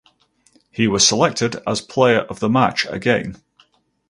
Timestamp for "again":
2.87-3.39